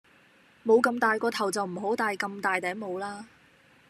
[0.65, 3.27] 冇咁大個頭就唔好帶咁大頂帽啦